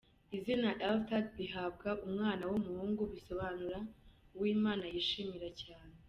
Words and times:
Izina 0.37 0.69
‘Eltad’rihabwa 0.89 1.89
umwana 2.07 2.43
w’umuhungu 2.51 3.01
bisobanura 3.13 3.77
uw’Imana 4.37 4.83
yishimira 4.93 5.49
cyane. 5.63 5.93